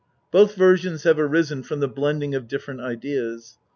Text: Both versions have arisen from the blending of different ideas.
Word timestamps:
Both 0.31 0.55
versions 0.55 1.03
have 1.03 1.19
arisen 1.19 1.61
from 1.61 1.79
the 1.79 1.87
blending 1.87 2.33
of 2.33 2.47
different 2.47 2.81
ideas. 2.81 3.59